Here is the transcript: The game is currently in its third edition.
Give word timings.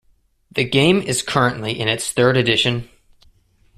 The 0.51 0.63
game 0.63 0.99
is 1.03 1.21
currently 1.21 1.79
in 1.79 1.87
its 1.87 2.11
third 2.11 2.35
edition. 2.35 2.89